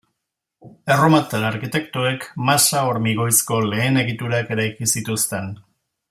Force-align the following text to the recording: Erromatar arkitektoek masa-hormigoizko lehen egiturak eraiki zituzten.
Erromatar 0.93 1.43
arkitektoek 1.49 2.25
masa-hormigoizko 2.49 3.59
lehen 3.73 4.03
egiturak 4.05 4.53
eraiki 4.57 4.89
zituzten. 4.95 5.53